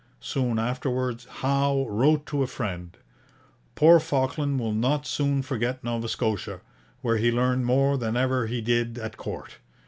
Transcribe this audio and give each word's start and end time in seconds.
Soon 0.19 0.57
afterwards 0.57 1.25
Howe 1.29 1.85
wrote 1.87 2.25
to 2.25 2.41
a 2.41 2.47
friend: 2.47 2.97
'Poor 3.75 3.99
Falkland 3.99 4.59
will 4.59 4.73
not 4.73 5.05
soon 5.05 5.43
forget 5.43 5.83
Nova 5.83 6.07
Scotia, 6.09 6.61
where 7.03 7.17
he 7.17 7.31
learned 7.31 7.65
more 7.67 7.99
than 7.99 8.17
ever 8.17 8.47
he 8.47 8.61
did 8.61 8.97
at 8.97 9.15
Court. 9.15 9.59